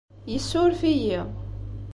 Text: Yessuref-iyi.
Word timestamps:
Yessuref-iyi. 0.31 1.21